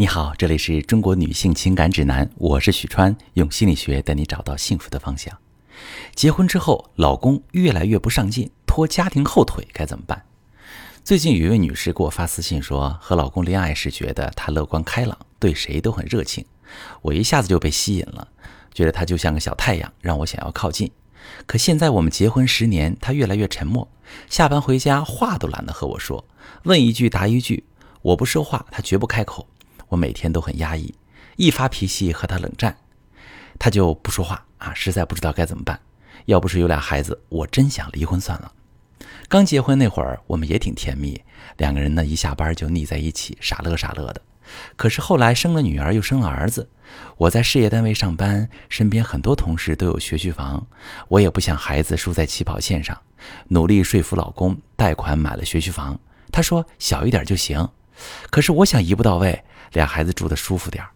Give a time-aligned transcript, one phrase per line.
[0.00, 5.36] 你好，这里是中国女性情感指南，我是许川，用心理学带你找到幸福的方向。
[6.14, 10.22] 结婚之后，老公越来越不上进，拖家庭后腿，该怎么办？
[11.02, 16.46] 最近有一位女士给我发私信说，和老公恋爱时觉得他乐观开朗，对谁都很热情，
[17.02, 18.28] 我一下子就被吸引了，
[18.72, 20.88] 觉得他就像个小太阳，让我想要靠近。
[21.44, 23.90] 可现在我们结婚十年，他越来越沉默，
[24.30, 26.24] 下班回家话都懒得和我说，
[26.62, 27.64] 问一句答一句，
[28.00, 29.48] 我不说话，他绝不开口。
[29.88, 30.94] 我每天都很压抑，
[31.36, 32.76] 一发脾气和他冷战，
[33.58, 35.78] 他就不说话啊，实在不知道该怎么办。
[36.26, 38.52] 要不是有俩孩子，我真想离婚算了。
[39.28, 41.22] 刚结婚那会儿，我们也挺甜蜜，
[41.56, 44.20] 两个人呢一下班就腻在一起，傻乐傻乐的。
[44.76, 46.68] 可是后来生了女儿，又生了儿子，
[47.18, 50.66] 我在事业单位上班，身边很多同事都有学区房，
[51.08, 52.98] 我也不想孩子输在起跑线上，
[53.48, 55.98] 努力说服老公贷款买了学区房。
[56.32, 57.68] 他说小一点就行，
[58.30, 59.44] 可是我想一步到位。
[59.72, 60.88] 俩孩子住的舒服点儿，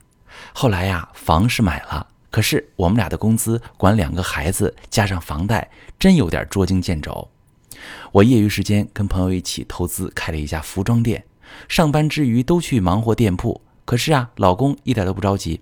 [0.55, 7.29] 后来呀，房是买了，可是我们俩的工资管两个孩子加上房贷，真有点捉襟见肘。
[8.13, 11.23] 我业余时间跟朋友一起投资开了一家服装店，
[11.69, 13.61] 上班之余都去忙活店铺。
[13.85, 15.61] 可是啊，老公一点都不着急，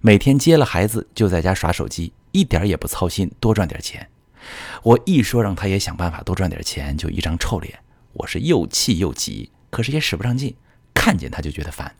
[0.00, 4.08] 每天接了孩子就在家耍手机，一点也不操心多赚点钱。
[4.82, 7.78] 我一说让他也想办法多赚点钱，就一张臭脸。
[8.14, 10.56] 我是又气又急，可是也使不上劲，
[11.06, 11.94] 看见他就觉得烦。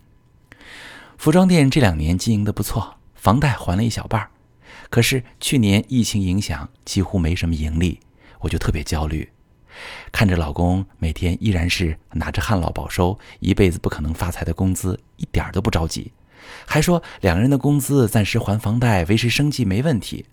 [1.17, 4.31] 服装店这两年经营的不错，房贷还了一小半儿，
[4.91, 8.01] 可是去年疫情影响，几乎没什么盈利，
[8.41, 9.31] 我就特别焦虑。
[10.11, 16.11] 看着老公每天依然是拿着旱涝保收、一辈子不可能发财的工资，一点都不着急，
[16.67, 20.27] 还说两个人的工资暂时还房贷、维持生计没问题。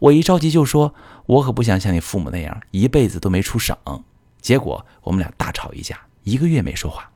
[0.00, 0.92] 我一着急就说
[1.26, 3.76] ：“我可不想像你父母那样一辈子都没出省。”
[4.42, 7.08] 结果我们俩大吵一架，一个月没说话。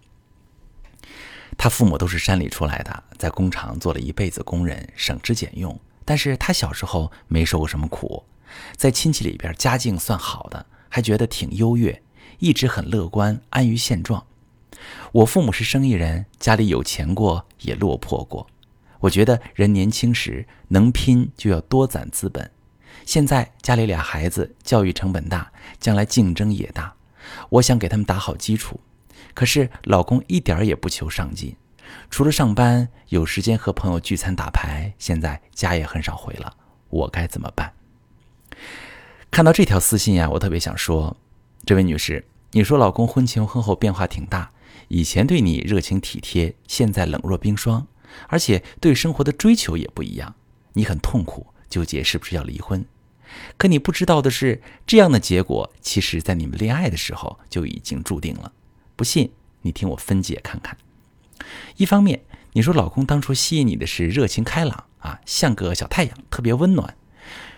[1.62, 5.78] 他父母都是山里出来的，在工厂做了一辈子工人，省吃俭用。
[6.06, 8.24] 但是他小时候没受过什么苦，
[8.76, 12.02] 在亲戚里边家境算好的，还觉得挺优越，
[12.38, 14.24] 一直很乐观，安于现状。
[15.12, 18.46] 我父母是生意人，家里有钱过，也落魄过。
[19.00, 22.50] 我觉得人年轻时能拼就要多攒资本。
[23.04, 26.94] 现在家里俩孩子，教育成本大，将来竞争也大，
[27.50, 28.80] 我想给他们打好基础。
[29.34, 31.56] 可是老公一点也不求上进，
[32.10, 36.56] 除了上班，有时间和朋友聚餐打牌，现在家也很少回了。
[36.88, 37.72] 我该怎么办？
[39.30, 41.16] 看到这条私信呀，我特别想说，
[41.64, 44.50] 这位女士，你说老公婚前婚后变化挺大，
[44.88, 47.86] 以前对你热情体贴，现在冷若冰霜，
[48.26, 50.34] 而且对生活的追求也不一样，
[50.72, 52.84] 你很痛苦，纠结是不是要离婚。
[53.56, 58.52] 可你不知道的是，这样的结果，其实在你们恋爱的时候就已经注定了。
[59.00, 60.76] 不信，你听我分解看看。
[61.78, 62.22] 一方面，
[62.52, 66.94] 你说老公当初吸引你的是热情开朗啊，像个小太阳，特别温暖，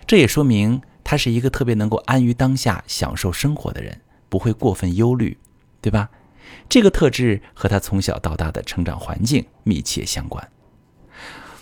[0.06, 5.36] 这也说明他是一个特别能够安于当下、享受生活的人，不会过分忧虑，
[5.80, 6.10] 对吧？
[6.68, 10.48] 这个特质和他从小到大的成长环境密切相关。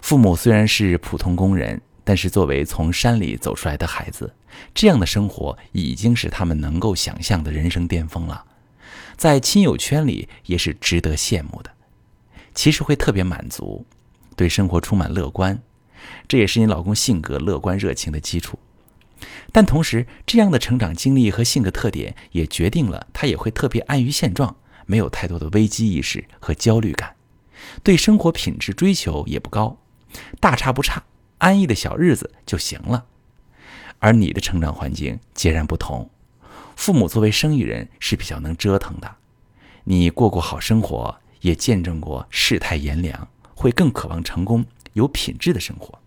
[0.03, 4.35] 父母虽然是普通工人，但是作为从山里走出来的孩子，
[4.75, 8.45] 这样的生活已经是他们能够想象的人生巅峰了。
[9.17, 11.71] 在亲友圈里也是值得羡慕的，
[12.55, 13.85] 其实会特别满足，
[14.37, 15.63] 对生活充满乐观，
[16.27, 18.59] 这也是你老公性格乐观热情的基础。
[19.53, 24.57] 但同时，这样的成长经历和性格特点也决定了他也会特别安于现状，
[24.87, 27.15] 没有太多的危机意识和焦虑感，
[27.83, 29.77] 对生活品质追求也不高，
[30.41, 31.05] 大差不差，
[31.39, 33.05] 安逸的小日子就行了。
[33.99, 36.09] 而你的成长环境截然不同。
[36.77, 39.17] 父母作为生意人是比较能折腾的，
[39.85, 44.65] 你过过好生活，也见证过世态炎凉，会更渴望成功、
[44.95, 45.99] 有品质的生活。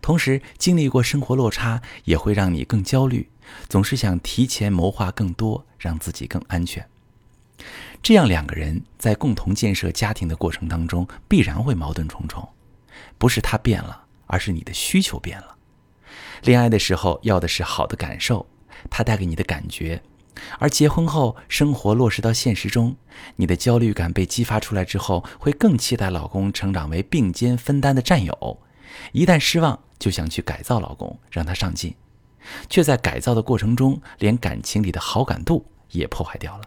[0.00, 3.28] 同时，经历过生活落差，也会让你更焦虑，
[3.68, 6.86] 总是想提前谋划更多，让自己更安全。
[8.02, 12.48] 这样两个人在共同建设家庭的过程当中，必然会矛盾重重。
[13.18, 15.56] 不是他变了，而是你的需求变了。
[16.42, 18.46] 恋爱的时候要的是好的感受。
[18.88, 20.02] 他带给你的感觉，
[20.58, 22.96] 而结婚后生活落实到现实中，
[23.36, 28.58] 你的焦虑感被激发出来之后，会更期待老公成长为并肩分担的战友。
[29.12, 31.94] 一旦失望，就想去改造老公，让他上进，
[32.68, 36.64] 却在改造的过程中，连感情里的好感度也破坏掉了。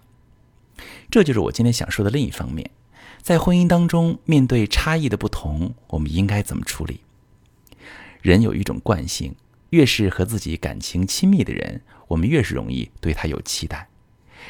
[1.10, 2.70] 这就是我今天想说的另一方面，
[3.22, 7.02] 在婚姻当中，面对差异的不同，我们应该怎么处理？
[8.22, 9.36] 人有一种惯性。
[9.74, 13.90] 越是和自己感情亲密的人，我们越是容易对他有期待。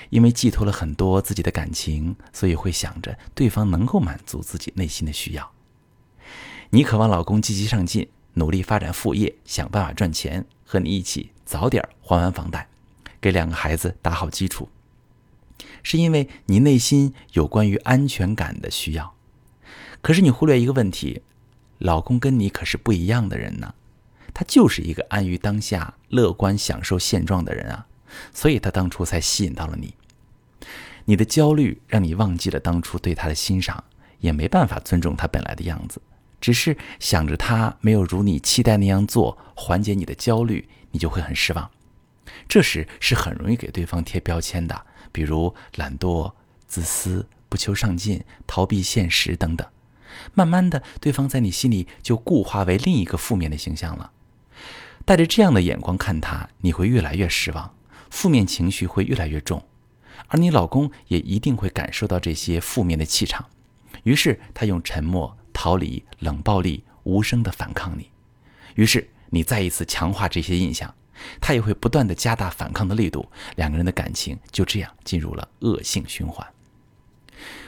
[0.10, 5.52] 因为寄托了很多自己的感情，所以会想着对方能够满足自己内心的需要。
[6.72, 12.68] 你渴望老公积极上进，努力发展副业，想办法赚钱，和你一起早点还完房贷，
[13.22, 14.68] 给两个孩子打好基础，
[15.84, 19.16] 是因为你内心有关于安全感的需要。
[20.02, 21.22] 可是你忽略一个问题，
[21.78, 23.74] 老公跟你可是不一样的人呢，
[24.34, 27.86] 他就是一个安于当下、乐观享受现状的人啊，
[28.34, 29.94] 所以他当初才吸引到了你。
[31.06, 33.84] 你的焦虑让你忘记了当初对他的欣赏，
[34.20, 36.02] 也没办法尊重他本来的样子，
[36.40, 41.70] 只是想着他没有如你期待那样做，缓解你的焦虑，你就会很失望。
[42.48, 46.32] 这时是很容易给对方贴标签的，比如懒惰、
[46.68, 49.68] 自私、不求上进、逃避现实等等。
[50.34, 54.12] 慢慢的，对方在你心里就固化为另一个负面的形象了。
[55.06, 57.76] 带着这样的眼光看他，你会越来越失望，
[58.10, 59.62] 负面情绪会越来越重。
[60.28, 63.46] 而你老公也一定会感受到这些负面的气场，
[64.04, 68.10] 于是他用沉默、逃离、冷暴力、无声的反抗你。
[68.76, 70.94] 于是你再一次强化这些印象，
[71.42, 76.48] 他也会不断的加大反抗的力度，两个人的感情就这样进入了恶性循环。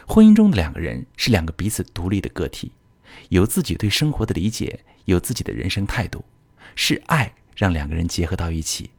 [0.08, 2.72] 婚姻中的两个人是两个彼此独立的个体，
[3.30, 6.24] 有自己对生活的理解，有自己的人生态度，
[6.74, 8.90] 是爱让两个人结合到一起，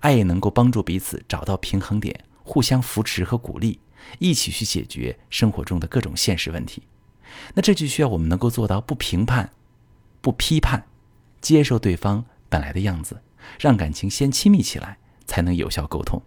[0.00, 2.24] 爱也能够帮助彼此找到平衡点。
[2.44, 3.78] 互相扶持和鼓励，
[4.18, 6.82] 一起去解决生活中的各种现实问题。
[7.54, 9.52] 那这就需要我们能够做到不评判、
[10.20, 10.84] 不批判，
[11.40, 13.22] 接受对方本来的样子，
[13.60, 16.20] 让感情先亲密起来，才能有效沟通。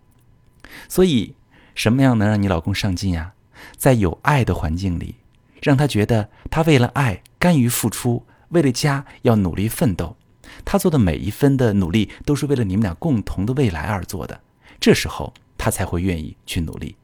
[0.88, 1.36] 所以，
[1.76, 3.34] 什么样能让你老公上进呀？
[3.78, 5.16] 在有爱的环境里，
[5.62, 10.16] 让他觉得他为了爱甘于付出，为了家要努力奋斗，
[10.64, 14.40] 他做的每一分的努力都是为了你们俩共同的未来而做的。
[14.80, 15.34] 这时候。
[15.58, 16.96] 他才会愿意去努力。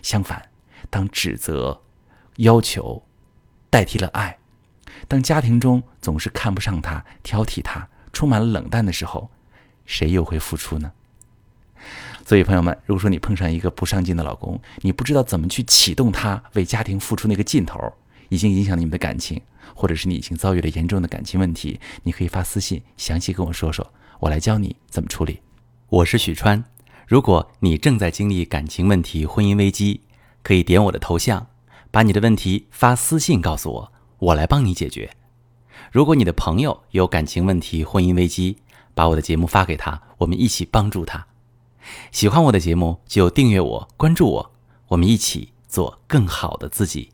[0.00, 0.48] 相反，
[0.90, 1.82] 当指责、
[2.38, 3.00] 要求
[3.70, 4.38] 代替了爱，
[5.06, 9.30] 当家庭中总是看不上他、挑剔他、充满了冷淡的时候，
[9.84, 10.90] 谁又会付出呢？
[12.24, 17.92] 所以，朋友们，如果说你碰上一个不上进的老公，你不知道怎么去启动他为家庭付出那个劲头，
[18.32, 19.38] 已经影响了你们的感情，
[19.74, 25.38] 或者是你已经遭遇了严重的感情问题，你可以发私信详细跟我说说，我来教你怎么处理。
[25.90, 26.64] 我是许川。
[27.06, 30.00] 如果你正在经历感情问题、婚姻危机，
[30.42, 31.46] 可以点我的头像，
[31.90, 35.10] 把你的问题发私信告诉我，我来帮你解决。
[35.90, 38.56] 如果你的朋友有感情问题、婚姻危机，
[38.94, 41.26] 把我的节目发给他，我们一起帮助他。
[42.10, 44.52] 喜欢我的节目就订阅我、关注我，
[44.88, 47.10] 我们一起做更好的自己。